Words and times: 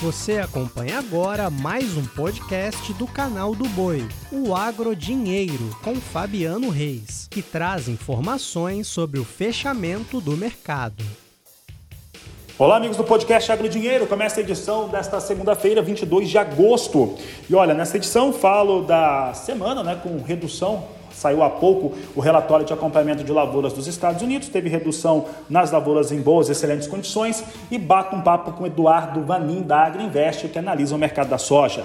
Você 0.00 0.38
acompanha 0.38 1.00
agora 1.00 1.50
mais 1.50 1.96
um 1.96 2.06
podcast 2.06 2.92
do 2.92 3.04
canal 3.04 3.52
do 3.52 3.68
Boi, 3.70 4.06
o 4.30 4.54
Agro 4.54 4.94
Dinheiro, 4.94 5.76
com 5.82 5.96
Fabiano 5.96 6.68
Reis, 6.70 7.26
que 7.28 7.42
traz 7.42 7.88
informações 7.88 8.86
sobre 8.86 9.18
o 9.18 9.24
fechamento 9.24 10.20
do 10.20 10.36
mercado. 10.36 11.02
Olá, 12.56 12.76
amigos 12.76 12.96
do 12.96 13.02
podcast 13.02 13.50
Agro 13.50 13.68
Dinheiro. 13.68 14.06
Começa 14.06 14.38
a 14.38 14.42
edição 14.44 14.88
desta 14.88 15.18
segunda-feira, 15.18 15.82
22 15.82 16.28
de 16.28 16.38
agosto. 16.38 17.16
E 17.50 17.54
olha, 17.56 17.74
nessa 17.74 17.96
edição 17.96 18.32
falo 18.32 18.82
da 18.82 19.34
semana, 19.34 19.82
né, 19.82 19.98
com 20.00 20.22
redução 20.22 20.86
Saiu 21.18 21.42
há 21.42 21.50
pouco 21.50 21.92
o 22.14 22.20
relatório 22.20 22.64
de 22.64 22.72
acompanhamento 22.72 23.24
de 23.24 23.32
lavouras 23.32 23.72
dos 23.72 23.88
Estados 23.88 24.22
Unidos, 24.22 24.48
teve 24.48 24.68
redução 24.68 25.26
nas 25.50 25.72
lavouras 25.72 26.12
em 26.12 26.20
boas, 26.20 26.48
excelentes 26.48 26.86
condições 26.86 27.42
e 27.70 27.76
bato 27.76 28.14
um 28.14 28.20
papo 28.20 28.52
com 28.52 28.64
Eduardo 28.64 29.22
Vanin 29.22 29.62
da 29.62 29.80
Agriinvest, 29.80 30.46
que 30.46 30.58
analisa 30.60 30.94
o 30.94 30.98
mercado 30.98 31.28
da 31.28 31.38
soja. 31.38 31.84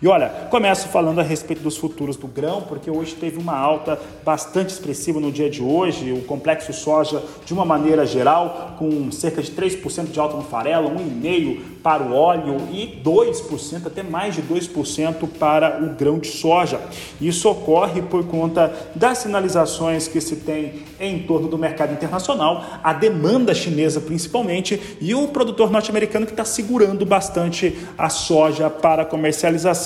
E 0.00 0.06
olha, 0.06 0.28
começo 0.50 0.88
falando 0.88 1.20
a 1.20 1.22
respeito 1.22 1.62
dos 1.62 1.78
futuros 1.78 2.18
do 2.18 2.26
grão, 2.26 2.60
porque 2.60 2.90
hoje 2.90 3.14
teve 3.14 3.38
uma 3.38 3.56
alta 3.56 3.98
bastante 4.22 4.68
expressiva 4.68 5.18
no 5.18 5.32
dia 5.32 5.48
de 5.48 5.62
hoje, 5.62 6.12
o 6.12 6.20
complexo 6.22 6.70
soja 6.74 7.22
de 7.46 7.54
uma 7.54 7.64
maneira 7.64 8.04
geral, 8.04 8.74
com 8.78 9.10
cerca 9.10 9.40
de 9.40 9.50
3% 9.50 10.10
de 10.10 10.20
alta 10.20 10.36
no 10.36 10.42
farelo, 10.42 10.90
1,5% 10.90 11.60
para 11.82 12.02
o 12.02 12.12
óleo 12.12 12.56
e 12.72 13.00
2%, 13.02 13.86
até 13.86 14.02
mais 14.02 14.34
de 14.34 14.42
2% 14.42 15.28
para 15.38 15.80
o 15.82 15.94
grão 15.94 16.18
de 16.18 16.28
soja. 16.28 16.80
Isso 17.20 17.48
ocorre 17.48 18.02
por 18.02 18.26
conta 18.26 18.74
das 18.94 19.18
sinalizações 19.18 20.08
que 20.08 20.20
se 20.20 20.36
tem 20.36 20.82
em 20.98 21.20
torno 21.20 21.48
do 21.48 21.56
mercado 21.56 21.92
internacional, 21.92 22.64
a 22.82 22.92
demanda 22.92 23.54
chinesa 23.54 24.00
principalmente 24.00 24.98
e 25.00 25.14
o 25.14 25.28
produtor 25.28 25.70
norte-americano 25.70 26.26
que 26.26 26.32
está 26.32 26.44
segurando 26.44 27.06
bastante 27.06 27.78
a 27.96 28.08
soja 28.08 28.68
para 28.68 29.04
comercialização 29.04 29.85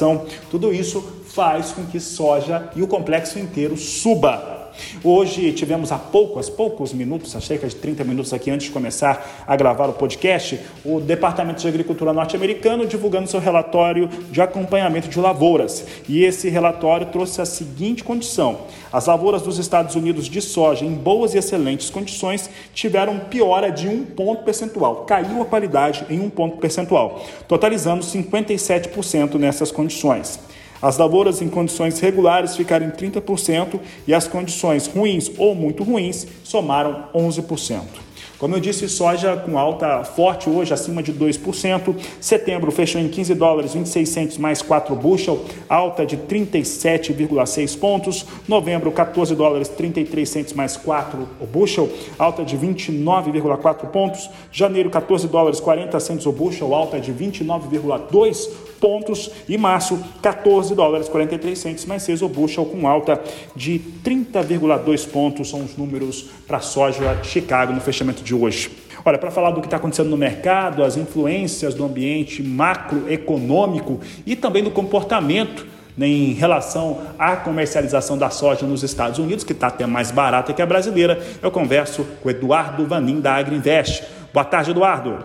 tudo 0.51 0.73
isso 0.73 1.03
faz 1.29 1.73
com 1.73 1.85
que 1.87 2.01
soja 2.01 2.71
e 2.75 2.83
o 2.83 2.89
complexo 2.89 3.39
inteiro 3.39 3.77
suba. 3.77 4.60
Hoje 5.03 5.53
tivemos 5.53 5.93
há 5.93 5.99
poucos, 5.99 6.49
poucos 6.49 6.93
minutos, 6.93 7.35
há 7.35 7.41
cerca 7.41 7.69
de 7.69 7.75
30 7.77 8.05
minutos 8.05 8.33
aqui 8.33 8.51
antes 8.51 8.67
de 8.67 8.73
começar 8.73 9.45
a 9.47 9.57
gravar 9.57 9.89
o 9.89 9.93
podcast, 9.93 10.61
o 10.85 11.01
Departamento 11.01 11.61
de 11.61 11.69
Agricultura 11.69 12.13
norte-americano 12.13 12.87
divulgando 12.87 13.29
seu 13.29 13.41
relatório 13.41 14.09
de 14.31 14.41
acompanhamento 14.41 15.09
de 15.09 15.19
lavouras. 15.19 15.85
E 16.09 16.25
esse 16.25 16.49
relatório 16.49 17.07
trouxe 17.07 17.41
a 17.41 17.47
seguinte 17.47 18.05
condição: 18.05 18.61
as 18.93 19.07
lavouras 19.07 19.43
dos 19.43 19.59
Estados 19.59 19.95
Unidos 19.95 20.27
de 20.27 20.41
soja 20.41 20.85
em 20.85 20.93
boas 20.93 21.35
e 21.35 21.39
excelentes 21.39 21.91
condições 21.91 22.51
tiveram 22.75 23.19
piora 23.19 23.71
de 23.71 23.89
um 23.89 24.05
ponto 24.05 24.43
percentual, 24.45 25.05
caiu 25.05 25.43
a 25.43 25.47
qualidade 25.47 26.05
em 26.09 26.21
um 26.21 26.31
ponto 26.31 26.59
percentual, 26.59 27.25
totalizando 27.49 28.05
57% 28.05 29.35
nessas 29.35 29.71
condições. 29.71 30.39
As 30.83 30.97
lavouras 30.97 31.43
em 31.43 31.49
condições 31.49 32.01
regulares 32.01 32.57
ficaram 32.57 32.87
em 32.87 32.91
30% 32.91 33.79
e 34.07 34.15
as 34.15 34.27
condições 34.27 34.87
ruins 34.87 35.31
ou 35.37 35.55
muito 35.55 35.83
ruins 35.83 36.27
somaram 36.43 37.05
11%. 37.15 38.11
Como 38.41 38.57
eu 38.57 38.61
disse, 38.61 38.89
soja 38.89 39.37
com 39.37 39.59
alta 39.59 40.03
forte 40.03 40.49
hoje, 40.49 40.73
acima 40.73 41.03
de 41.03 41.13
2%. 41.13 41.95
Setembro 42.19 42.71
fechou 42.73 42.99
em 42.99 43.07
15 43.07 43.35
dólares 43.35 43.75
26 43.75 44.09
centos 44.09 44.39
mais 44.39 44.63
4 44.63 44.97
bushel, 44.97 45.45
alta 45.69 46.07
de 46.07 46.17
37,6 46.17 47.79
pontos. 47.79 48.25
Novembro, 48.49 48.91
14 48.91 49.35
dólares 49.35 49.69
33 49.69 50.27
centos 50.27 50.53
mais 50.55 50.75
4 50.75 51.29
o 51.39 51.47
bushel, 51.47 51.91
alta 52.19 52.43
de 52.43 52.57
29,4 52.57 53.87
pontos. 53.89 54.31
Janeiro, 54.51 54.89
14 54.89 55.29
dólares 55.29 55.61
40 55.61 56.01
centos 56.01 56.25
o 56.25 56.33
bushel, 56.33 56.75
alta 56.75 56.99
de 56.99 57.13
29,2 57.13 58.70
pontos. 58.81 59.31
E 59.49 59.57
março, 59.57 60.03
14 60.23 60.75
dólares 60.75 61.09
43 61.09 61.59
centos 61.59 61.85
mais 61.85 62.03
6 62.03 62.23
o 62.23 62.29
bushel, 62.29 62.65
com 62.65 62.89
alta 62.89 63.21
de 63.55 63.81
30,2 64.05 65.09
pontos. 65.09 65.51
São 65.51 65.61
os 65.61 65.77
números 65.77 66.31
para 66.47 66.57
a 66.57 66.61
soja 66.61 67.19
Chicago 67.23 67.73
no 67.73 67.81
fechamento 67.81 68.25
de 68.25 68.35
hoje. 68.35 68.71
Olha, 69.05 69.19
para 69.19 69.31
falar 69.31 69.51
do 69.51 69.61
que 69.61 69.67
está 69.67 69.77
acontecendo 69.77 70.11
no 70.11 70.17
mercado, 70.17 70.83
as 70.83 70.97
influências 70.97 71.75
do 71.75 71.85
ambiente 71.85 72.43
macroeconômico 72.43 74.01
e 74.27 74.37
também 74.37 74.63
do 74.63 74.71
comportamento 74.71 75.67
né, 75.97 76.07
em 76.07 76.33
relação 76.33 77.03
à 77.19 77.37
comercialização 77.37 78.17
da 78.17 78.31
soja 78.31 78.67
nos 78.67 78.83
Estados 78.83 79.19
Unidos, 79.19 79.45
que 79.45 79.53
está 79.53 79.69
até 79.69 79.87
mais 79.87 80.11
barata 80.11 80.53
que 80.53 80.63
a 80.63 80.67
brasileira, 80.67 81.23
eu 81.43 81.51
converso 81.51 82.05
com 82.23 82.31
Eduardo 82.31 82.87
Vanin 82.87 83.21
da 83.21 83.35
Agriinvest. 83.35 84.05
Boa 84.33 84.45
tarde, 84.45 84.71
Eduardo. 84.71 85.25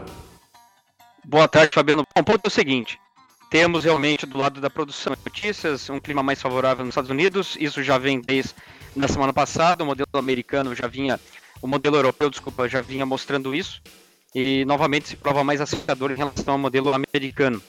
Boa 1.23 1.47
tarde, 1.47 1.71
Fabiano. 1.73 2.03
O 2.17 2.23
ponto 2.23 2.41
é 2.43 2.47
o 2.47 2.51
seguinte: 2.51 2.99
temos 3.49 3.83
realmente 3.83 4.25
do 4.25 4.37
lado 4.37 4.59
da 4.59 4.69
produção 4.69 5.15
notícias 5.23 5.89
um 5.89 5.99
clima 5.99 6.23
mais 6.23 6.41
favorável 6.41 6.83
nos 6.83 6.93
Estados 6.93 7.09
Unidos, 7.09 7.57
isso 7.59 7.83
já 7.83 7.97
vem 7.97 8.19
desde 8.19 8.53
na 8.95 9.07
semana 9.07 9.33
passada, 9.33 9.83
o 9.83 9.87
modelo 9.87 10.07
americano 10.13 10.73
já 10.73 10.87
vinha 10.87 11.19
o 11.61 11.67
modelo 11.67 11.95
europeu, 11.95 12.29
desculpa, 12.29 12.67
já 12.67 12.81
vinha 12.81 13.05
mostrando 13.05 13.53
isso, 13.53 13.81
e 14.33 14.63
novamente 14.65 15.07
se 15.07 15.15
prova 15.15 15.43
mais 15.43 15.61
assustador 15.61 16.11
em 16.11 16.15
relação 16.15 16.53
ao 16.53 16.59
modelo 16.59 16.93
americano. 16.93 17.61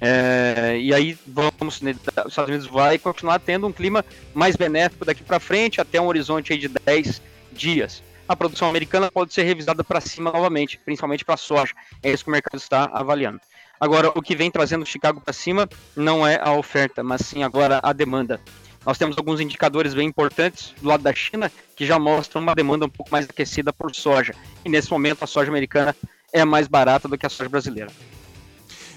É, 0.00 0.78
e 0.80 0.94
aí 0.94 1.18
vamos, 1.26 1.82
né, 1.82 1.94
os 2.24 2.30
Estados 2.32 2.48
Unidos 2.48 2.66
vai 2.66 2.98
continuar 2.98 3.38
tendo 3.38 3.66
um 3.66 3.72
clima 3.72 4.04
mais 4.32 4.56
benéfico 4.56 5.04
daqui 5.04 5.22
para 5.22 5.38
frente, 5.38 5.80
até 5.80 6.00
um 6.00 6.06
horizonte 6.06 6.56
de 6.56 6.68
10 6.68 7.20
dias. 7.52 8.02
A 8.26 8.36
produção 8.36 8.68
americana 8.68 9.10
pode 9.10 9.34
ser 9.34 9.42
revisada 9.42 9.82
para 9.82 10.00
cima 10.00 10.30
novamente, 10.30 10.78
principalmente 10.84 11.24
para 11.24 11.34
a 11.34 11.38
soja. 11.38 11.74
É 12.02 12.10
isso 12.10 12.24
que 12.24 12.30
o 12.30 12.32
mercado 12.32 12.56
está 12.56 12.88
avaliando. 12.92 13.40
Agora, 13.80 14.12
o 14.14 14.20
que 14.20 14.36
vem 14.36 14.50
trazendo 14.50 14.84
Chicago 14.84 15.22
para 15.22 15.32
cima 15.32 15.66
não 15.96 16.26
é 16.26 16.38
a 16.38 16.52
oferta, 16.52 17.02
mas 17.02 17.22
sim 17.22 17.42
agora 17.42 17.80
a 17.82 17.94
demanda. 17.94 18.38
Nós 18.84 18.98
temos 18.98 19.16
alguns 19.16 19.40
indicadores 19.40 19.94
bem 19.94 20.06
importantes 20.06 20.74
do 20.82 20.88
lado 20.88 21.02
da 21.02 21.14
China 21.14 21.50
que 21.74 21.86
já 21.86 21.98
mostram 21.98 22.42
uma 22.42 22.54
demanda 22.54 22.84
um 22.84 22.90
pouco 22.90 23.10
mais 23.10 23.24
aquecida 23.24 23.72
por 23.72 23.94
soja. 23.94 24.34
E 24.66 24.68
nesse 24.68 24.90
momento 24.90 25.22
a 25.22 25.26
soja 25.26 25.50
americana 25.50 25.96
é 26.30 26.44
mais 26.44 26.68
barata 26.68 27.08
do 27.08 27.16
que 27.16 27.24
a 27.24 27.30
soja 27.30 27.48
brasileira. 27.48 27.90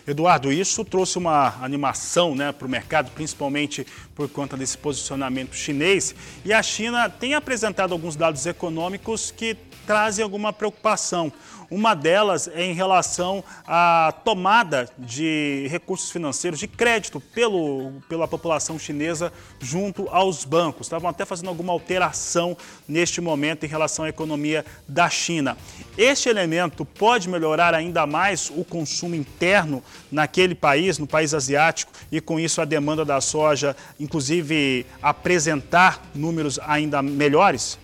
Eduardo, 0.05 0.51
isso 0.51 0.83
trouxe 0.83 1.17
uma 1.17 1.55
animação 1.61 2.35
né, 2.35 2.51
para 2.51 2.67
o 2.67 2.69
mercado, 2.69 3.09
principalmente 3.11 3.87
por 4.13 4.27
conta 4.27 4.57
desse 4.57 4.77
posicionamento 4.77 5.55
chinês. 5.55 6.13
E 6.43 6.51
a 6.51 6.61
China 6.61 7.09
tem 7.09 7.35
apresentado 7.35 7.93
alguns 7.93 8.17
dados 8.17 8.45
econômicos 8.45 9.31
que 9.31 9.55
trazem 9.87 10.23
alguma 10.23 10.51
preocupação. 10.51 11.31
Uma 11.73 11.95
delas 11.95 12.47
é 12.47 12.63
em 12.63 12.75
relação 12.75 13.43
à 13.65 14.13
tomada 14.23 14.87
de 14.95 15.65
recursos 15.71 16.11
financeiros, 16.11 16.59
de 16.59 16.67
crédito 16.67 17.19
pelo, 17.19 17.93
pela 18.07 18.27
população 18.27 18.77
chinesa 18.77 19.33
junto 19.59 20.07
aos 20.09 20.45
bancos. 20.45 20.85
Estavam 20.85 21.09
até 21.09 21.25
fazendo 21.25 21.47
alguma 21.47 21.73
alteração 21.73 22.55
neste 22.87 23.19
momento 23.19 23.65
em 23.65 23.67
relação 23.67 24.05
à 24.05 24.09
economia 24.09 24.63
da 24.87 25.09
China. 25.09 25.57
Este 25.97 26.29
elemento 26.29 26.85
pode 26.85 27.27
melhorar 27.27 27.73
ainda 27.73 28.05
mais 28.05 28.51
o 28.55 28.63
consumo 28.63 29.15
interno 29.15 29.83
naquele 30.11 30.53
país, 30.53 30.99
no 30.99 31.07
país 31.07 31.33
asiático, 31.33 31.91
e 32.11 32.21
com 32.21 32.39
isso 32.39 32.61
a 32.61 32.65
demanda 32.65 33.03
da 33.03 33.19
soja, 33.19 33.75
inclusive 33.99 34.85
apresentar 35.01 36.03
números 36.13 36.59
ainda 36.59 37.01
melhores? 37.01 37.79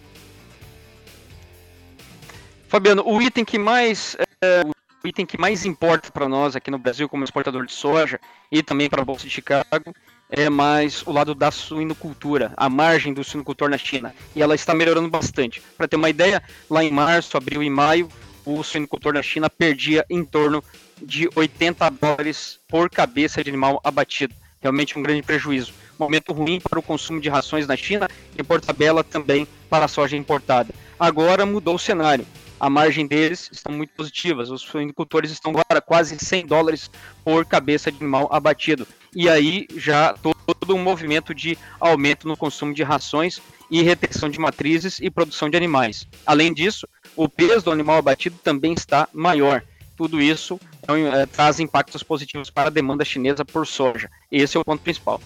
Fabiano, 2.69 3.01
o 3.03 3.19
item 3.19 3.43
que 3.43 3.57
mais 3.57 4.15
é, 4.43 4.61
o 5.03 5.07
item 5.07 5.25
que 5.25 5.39
mais 5.39 5.65
importa 5.65 6.11
para 6.11 6.29
nós 6.29 6.55
aqui 6.55 6.69
no 6.69 6.77
Brasil 6.77 7.09
como 7.09 7.23
exportador 7.23 7.65
de 7.65 7.73
soja 7.73 8.19
e 8.51 8.61
também 8.61 8.87
para 8.87 9.01
a 9.01 9.05
bolsa 9.05 9.23
de 9.23 9.31
Chicago 9.31 9.91
é 10.29 10.51
mais 10.51 11.01
o 11.07 11.11
lado 11.11 11.33
da 11.33 11.49
suinocultura, 11.49 12.53
a 12.55 12.69
margem 12.69 13.11
do 13.11 13.23
suinocultor 13.23 13.71
na 13.71 13.77
China, 13.79 14.13
e 14.35 14.43
ela 14.43 14.53
está 14.53 14.75
melhorando 14.75 15.09
bastante. 15.09 15.63
Para 15.75 15.87
ter 15.87 15.95
uma 15.95 16.11
ideia, 16.11 16.43
lá 16.69 16.83
em 16.83 16.91
março, 16.91 17.35
abril 17.35 17.63
e 17.63 17.71
maio, 17.71 18.07
o 18.45 18.63
suinocultor 18.63 19.15
na 19.15 19.23
China 19.23 19.49
perdia 19.49 20.05
em 20.07 20.23
torno 20.23 20.63
de 21.01 21.27
80 21.35 21.89
dólares 21.89 22.59
por 22.67 22.87
cabeça 22.87 23.43
de 23.43 23.49
animal 23.49 23.81
abatido. 23.83 24.35
Realmente 24.61 24.99
um 24.99 25.01
grande 25.01 25.23
prejuízo. 25.23 25.73
Momento 25.97 26.33
ruim 26.33 26.59
para 26.59 26.77
o 26.77 26.83
consumo 26.83 27.19
de 27.19 27.29
rações 27.29 27.65
na 27.65 27.75
China 27.75 28.07
e 28.37 28.43
por 28.43 28.61
tabela 28.61 29.03
também 29.03 29.47
para 29.67 29.85
a 29.85 29.87
soja 29.87 30.15
importada. 30.15 30.71
Agora 30.99 31.47
mudou 31.47 31.73
o 31.73 31.79
cenário 31.79 32.27
a 32.59 32.69
margem 32.69 33.07
deles 33.07 33.49
estão 33.51 33.71
muito 33.71 33.93
positivas. 33.93 34.49
Os 34.49 34.61
suinicultores 34.61 35.31
estão 35.31 35.51
agora 35.51 35.81
quase 35.81 36.17
100 36.19 36.45
dólares 36.45 36.91
por 37.23 37.45
cabeça 37.45 37.91
de 37.91 37.97
animal 37.97 38.27
abatido. 38.31 38.87
E 39.15 39.29
aí 39.29 39.67
já 39.75 40.13
todo 40.13 40.75
um 40.75 40.83
movimento 40.83 41.33
de 41.33 41.57
aumento 41.79 42.27
no 42.27 42.35
consumo 42.35 42.73
de 42.73 42.83
rações 42.83 43.41
e 43.71 43.81
retenção 43.81 44.29
de 44.29 44.39
matrizes 44.39 44.99
e 44.99 45.09
produção 45.09 45.49
de 45.49 45.55
animais. 45.55 46.07
Além 46.25 46.53
disso, 46.53 46.87
o 47.15 47.29
peso 47.29 47.65
do 47.65 47.71
animal 47.71 47.97
abatido 47.97 48.37
também 48.43 48.73
está 48.73 49.07
maior. 49.13 49.63
Tudo 49.95 50.21
isso 50.21 50.59
é, 50.87 51.25
traz 51.25 51.59
impactos 51.59 52.03
positivos 52.03 52.49
para 52.49 52.67
a 52.67 52.71
demanda 52.71 53.05
chinesa 53.05 53.45
por 53.45 53.67
soja. 53.67 54.09
Esse 54.31 54.57
é 54.57 54.59
o 54.59 54.65
ponto 54.65 54.81
principal. 54.81 55.21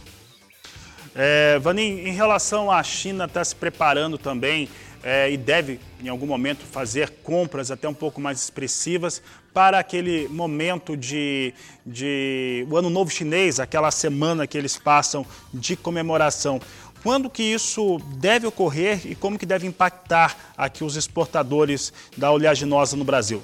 É, 1.15 1.59
Vanim, 1.59 1.99
em 1.99 2.13
relação 2.13 2.71
à 2.71 2.81
China 2.81 3.25
estar 3.25 3.41
tá 3.41 3.45
se 3.45 3.55
preparando 3.55 4.17
também 4.17 4.67
é, 5.03 5.29
e 5.29 5.37
deve, 5.37 5.79
em 6.01 6.07
algum 6.07 6.25
momento, 6.25 6.63
fazer 6.65 7.09
compras 7.23 7.69
até 7.69 7.87
um 7.87 7.93
pouco 7.93 8.21
mais 8.21 8.41
expressivas 8.41 9.21
para 9.53 9.77
aquele 9.77 10.27
momento 10.29 10.95
de, 10.95 11.53
de 11.85 12.65
o 12.69 12.77
Ano 12.77 12.89
Novo 12.89 13.11
Chinês, 13.11 13.59
aquela 13.59 13.91
semana 13.91 14.47
que 14.47 14.57
eles 14.57 14.77
passam 14.77 15.25
de 15.53 15.75
comemoração. 15.75 16.59
Quando 17.03 17.29
que 17.29 17.43
isso 17.43 17.99
deve 18.15 18.47
ocorrer 18.47 19.01
e 19.05 19.13
como 19.13 19.37
que 19.37 19.45
deve 19.45 19.67
impactar 19.67 20.53
aqui 20.57 20.85
os 20.85 20.95
exportadores 20.95 21.91
da 22.15 22.31
oleaginosa 22.31 22.95
no 22.95 23.03
Brasil? 23.03 23.43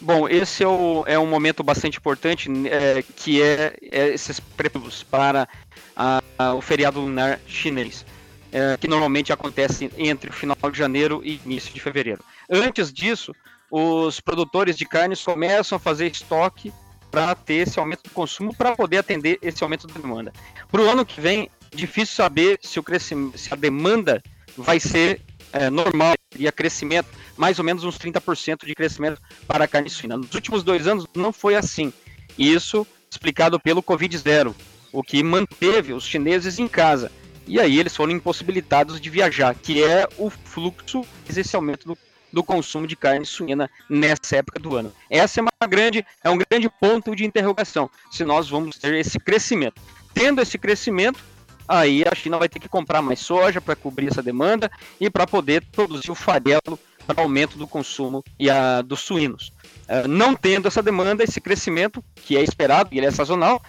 Bom, 0.00 0.28
esse 0.28 0.62
é, 0.62 0.68
o, 0.68 1.02
é 1.06 1.18
um 1.18 1.26
momento 1.26 1.64
bastante 1.64 1.98
importante, 1.98 2.48
é, 2.68 3.02
que 3.16 3.42
é, 3.42 3.76
é, 3.90 4.08
esses 4.08 4.38
prêmios 4.38 5.02
para 5.02 5.48
a, 5.96 6.22
a, 6.38 6.54
o 6.54 6.60
feriado 6.60 7.00
lunar 7.00 7.40
chinês, 7.48 8.06
é, 8.52 8.76
que 8.76 8.88
normalmente 8.88 9.32
acontece 9.32 9.90
entre 9.96 10.30
o 10.30 10.32
final 10.32 10.56
de 10.70 10.78
janeiro 10.78 11.20
e 11.24 11.40
início 11.44 11.72
de 11.72 11.80
fevereiro. 11.80 12.22
Antes 12.50 12.92
disso, 12.92 13.34
os 13.70 14.20
produtores 14.20 14.76
de 14.76 14.86
carnes 14.86 15.22
começam 15.22 15.76
a 15.76 15.78
fazer 15.78 16.10
estoque 16.10 16.72
para 17.10 17.34
ter 17.34 17.66
esse 17.66 17.78
aumento 17.78 18.02
do 18.04 18.10
consumo, 18.10 18.54
para 18.54 18.76
poder 18.76 18.98
atender 18.98 19.38
esse 19.42 19.62
aumento 19.62 19.86
da 19.86 19.94
demanda. 20.00 20.32
Para 20.70 20.82
o 20.82 20.88
ano 20.88 21.04
que 21.04 21.20
vem, 21.20 21.50
difícil 21.74 22.14
saber 22.14 22.58
se, 22.62 22.78
o 22.78 22.82
crescimento, 22.82 23.38
se 23.38 23.52
a 23.52 23.56
demanda 23.56 24.22
vai 24.56 24.78
ser 24.80 25.20
é, 25.52 25.70
normal, 25.70 26.14
teria 26.30 26.52
crescimento, 26.52 27.08
mais 27.36 27.58
ou 27.58 27.64
menos 27.64 27.84
uns 27.84 27.98
30% 27.98 28.66
de 28.66 28.74
crescimento 28.74 29.20
para 29.46 29.64
a 29.64 29.68
carne 29.68 29.88
suína. 29.88 30.16
Nos 30.16 30.34
últimos 30.34 30.62
dois 30.62 30.86
anos 30.86 31.06
não 31.14 31.32
foi 31.32 31.54
assim. 31.54 31.92
Isso 32.38 32.86
explicado 33.10 33.58
pelo 33.58 33.82
Covid-0, 33.82 34.54
o 34.92 35.02
que 35.02 35.22
manteve 35.22 35.92
os 35.92 36.04
chineses 36.04 36.58
em 36.58 36.68
casa. 36.68 37.10
E 37.48 37.58
aí 37.58 37.78
eles 37.78 37.96
foram 37.96 38.12
impossibilitados 38.12 39.00
de 39.00 39.08
viajar, 39.08 39.54
que 39.54 39.82
é 39.82 40.06
o 40.18 40.28
fluxo, 40.28 41.02
esse 41.26 41.56
aumento 41.56 41.88
do, 41.88 41.98
do 42.30 42.44
consumo 42.44 42.86
de 42.86 42.94
carne 42.94 43.24
suína 43.24 43.70
nessa 43.88 44.36
época 44.36 44.60
do 44.60 44.76
ano. 44.76 44.92
Essa 45.08 45.40
é 45.40 45.42
uma 45.42 45.66
grande, 45.66 46.04
é 46.22 46.28
um 46.28 46.36
grande 46.36 46.68
ponto 46.68 47.16
de 47.16 47.24
interrogação, 47.24 47.90
se 48.10 48.22
nós 48.22 48.50
vamos 48.50 48.76
ter 48.76 48.94
esse 48.94 49.18
crescimento. 49.18 49.80
Tendo 50.12 50.42
esse 50.42 50.58
crescimento, 50.58 51.18
aí 51.66 52.04
a 52.06 52.14
China 52.14 52.36
vai 52.36 52.50
ter 52.50 52.60
que 52.60 52.68
comprar 52.68 53.00
mais 53.00 53.20
soja 53.20 53.62
para 53.62 53.74
cobrir 53.74 54.08
essa 54.08 54.22
demanda 54.22 54.70
e 55.00 55.08
para 55.08 55.26
poder 55.26 55.64
produzir 55.72 56.10
o 56.10 56.14
farelo 56.14 56.78
para 57.06 57.22
aumento 57.22 57.56
do 57.56 57.66
consumo 57.66 58.22
e 58.38 58.50
a, 58.50 58.82
dos 58.82 59.00
suínos. 59.00 59.54
Uh, 59.88 60.06
não 60.06 60.34
tendo 60.34 60.68
essa 60.68 60.82
demanda, 60.82 61.24
esse 61.24 61.40
crescimento, 61.40 62.04
que 62.14 62.36
é 62.36 62.42
esperado 62.42 62.90
e 62.92 62.98
ele 62.98 63.06
é 63.06 63.10
sazonal, 63.10 63.62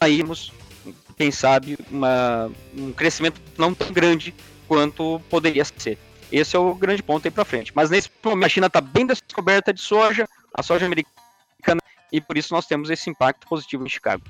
aí 0.00 0.22
quem 1.16 1.30
sabe, 1.30 1.78
uma, 1.90 2.50
um 2.76 2.92
crescimento 2.92 3.40
não 3.56 3.74
tão 3.74 3.90
grande 3.92 4.34
quanto 4.68 5.20
poderia 5.30 5.64
ser. 5.64 5.98
Esse 6.30 6.56
é 6.56 6.58
o 6.58 6.74
grande 6.74 7.02
ponto 7.02 7.26
aí 7.26 7.30
para 7.30 7.44
frente. 7.44 7.72
Mas 7.74 7.88
nesse 7.88 8.10
momento 8.22 8.44
a 8.44 8.48
China 8.48 8.66
está 8.66 8.80
bem 8.80 9.06
descoberta 9.06 9.72
de 9.72 9.80
soja, 9.80 10.28
a 10.52 10.62
soja 10.62 10.84
americana, 10.84 11.80
e 12.12 12.20
por 12.20 12.36
isso 12.36 12.52
nós 12.52 12.66
temos 12.66 12.90
esse 12.90 13.08
impacto 13.08 13.46
positivo 13.46 13.84
em 13.84 13.88
Chicago. 13.88 14.22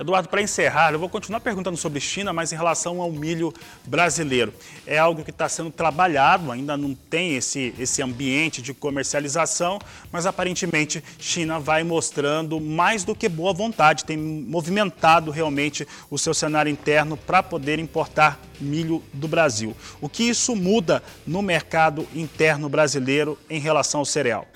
Eduardo, 0.00 0.30
para 0.30 0.40
encerrar, 0.40 0.94
eu 0.94 0.98
vou 0.98 1.10
continuar 1.10 1.40
perguntando 1.40 1.76
sobre 1.76 2.00
China, 2.00 2.32
mas 2.32 2.50
em 2.54 2.56
relação 2.56 3.02
ao 3.02 3.12
milho 3.12 3.52
brasileiro. 3.84 4.50
É 4.86 4.96
algo 4.96 5.22
que 5.22 5.30
está 5.30 5.46
sendo 5.46 5.70
trabalhado, 5.70 6.50
ainda 6.50 6.74
não 6.74 6.94
tem 6.94 7.36
esse, 7.36 7.74
esse 7.78 8.00
ambiente 8.00 8.62
de 8.62 8.72
comercialização, 8.72 9.78
mas 10.10 10.24
aparentemente 10.24 11.04
China 11.18 11.60
vai 11.60 11.84
mostrando 11.84 12.58
mais 12.58 13.04
do 13.04 13.14
que 13.14 13.28
boa 13.28 13.52
vontade, 13.52 14.06
tem 14.06 14.16
movimentado 14.16 15.30
realmente 15.30 15.86
o 16.10 16.16
seu 16.16 16.32
cenário 16.32 16.72
interno 16.72 17.14
para 17.14 17.42
poder 17.42 17.78
importar 17.78 18.40
milho 18.58 19.02
do 19.12 19.28
Brasil. 19.28 19.76
O 20.00 20.08
que 20.08 20.22
isso 20.22 20.56
muda 20.56 21.02
no 21.26 21.42
mercado 21.42 22.08
interno 22.14 22.70
brasileiro 22.70 23.38
em 23.50 23.60
relação 23.60 24.00
ao 24.00 24.06
cereal? 24.06 24.48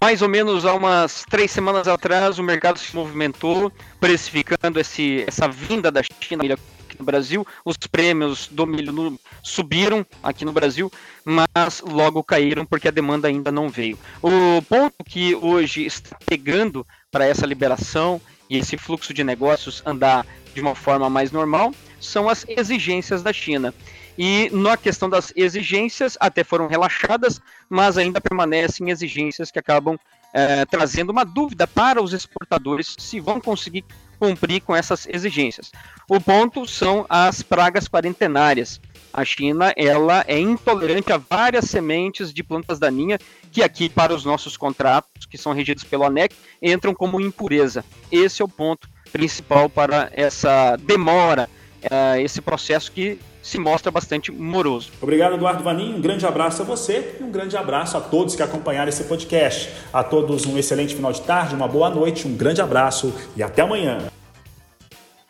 Mais 0.00 0.22
ou 0.22 0.28
menos 0.28 0.64
há 0.64 0.74
umas 0.74 1.24
três 1.28 1.50
semanas 1.50 1.88
atrás, 1.88 2.38
o 2.38 2.42
mercado 2.42 2.78
se 2.78 2.94
movimentou, 2.94 3.72
precificando 4.00 4.78
esse, 4.78 5.24
essa 5.26 5.48
vinda 5.48 5.90
da 5.90 6.02
China 6.20 6.44
aqui 6.44 6.98
no 6.98 7.04
Brasil. 7.04 7.46
Os 7.64 7.76
prêmios 7.76 8.48
do 8.48 8.66
milho 8.66 9.18
subiram 9.42 10.06
aqui 10.22 10.44
no 10.44 10.52
Brasil, 10.52 10.90
mas 11.24 11.82
logo 11.82 12.22
caíram 12.22 12.64
porque 12.64 12.88
a 12.88 12.92
demanda 12.92 13.28
ainda 13.28 13.50
não 13.50 13.68
veio. 13.68 13.98
O 14.22 14.62
ponto 14.62 14.96
que 15.04 15.34
hoje 15.34 15.84
está 15.84 16.16
pegando 16.26 16.86
para 17.10 17.26
essa 17.26 17.46
liberação 17.46 18.20
e 18.48 18.56
esse 18.56 18.76
fluxo 18.76 19.12
de 19.12 19.24
negócios 19.24 19.82
andar 19.84 20.24
de 20.54 20.60
uma 20.60 20.74
forma 20.74 21.10
mais 21.10 21.32
normal 21.32 21.74
são 22.00 22.28
as 22.28 22.44
exigências 22.48 23.22
da 23.22 23.32
China. 23.32 23.74
E 24.18 24.50
na 24.52 24.76
questão 24.76 25.08
das 25.08 25.32
exigências, 25.36 26.16
até 26.18 26.42
foram 26.42 26.66
relaxadas, 26.66 27.40
mas 27.70 27.96
ainda 27.96 28.20
permanecem 28.20 28.90
exigências 28.90 29.52
que 29.52 29.60
acabam 29.60 29.96
é, 30.34 30.64
trazendo 30.64 31.10
uma 31.10 31.24
dúvida 31.24 31.68
para 31.68 32.02
os 32.02 32.12
exportadores 32.12 32.96
se 32.98 33.20
vão 33.20 33.40
conseguir 33.40 33.84
cumprir 34.18 34.60
com 34.60 34.74
essas 34.74 35.06
exigências. 35.08 35.70
O 36.08 36.20
ponto 36.20 36.66
são 36.66 37.06
as 37.08 37.42
pragas 37.42 37.86
quarentenárias. 37.86 38.80
A 39.12 39.24
China 39.24 39.72
ela 39.76 40.24
é 40.26 40.38
intolerante 40.38 41.12
a 41.12 41.16
várias 41.16 41.66
sementes 41.66 42.32
de 42.32 42.42
plantas 42.42 42.80
daninhas 42.80 43.20
que 43.52 43.62
aqui 43.62 43.88
para 43.88 44.12
os 44.12 44.24
nossos 44.24 44.56
contratos, 44.56 45.26
que 45.26 45.38
são 45.38 45.52
regidos 45.52 45.84
pelo 45.84 46.04
ANEC, 46.04 46.34
entram 46.60 46.92
como 46.92 47.20
impureza. 47.20 47.84
Esse 48.10 48.42
é 48.42 48.44
o 48.44 48.48
ponto 48.48 48.88
principal 49.12 49.70
para 49.70 50.10
essa 50.12 50.76
demora, 50.76 51.48
é, 51.80 52.20
esse 52.20 52.42
processo 52.42 52.90
que 52.90 53.18
se 53.48 53.58
mostra 53.58 53.90
bastante 53.90 54.30
moroso. 54.30 54.92
Obrigado, 55.00 55.34
Eduardo 55.34 55.64
Vanin. 55.64 55.94
Um 55.94 56.00
grande 56.00 56.26
abraço 56.26 56.62
a 56.62 56.64
você 56.64 57.16
e 57.18 57.22
um 57.22 57.30
grande 57.30 57.56
abraço 57.56 57.96
a 57.96 58.00
todos 58.00 58.36
que 58.36 58.42
acompanharam 58.42 58.88
esse 58.88 59.04
podcast. 59.04 59.70
A 59.92 60.04
todos 60.04 60.46
um 60.46 60.58
excelente 60.58 60.94
final 60.94 61.12
de 61.12 61.22
tarde, 61.22 61.54
uma 61.54 61.66
boa 61.66 61.90
noite, 61.90 62.28
um 62.28 62.36
grande 62.36 62.60
abraço 62.60 63.12
e 63.36 63.42
até 63.42 63.62
amanhã. 63.62 64.10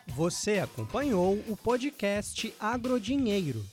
Você 0.07 0.59
acompanhou 0.59 1.41
o 1.47 1.55
podcast 1.55 2.53
Agrodinheiro. 2.59 3.63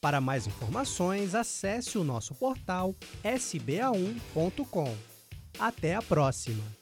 Para 0.00 0.18
mais 0.18 0.46
informações, 0.46 1.34
acesse 1.34 1.98
o 1.98 2.04
nosso 2.04 2.34
portal 2.34 2.94
sba1.com. 3.22 4.94
Até 5.58 5.94
a 5.94 6.00
próxima! 6.00 6.79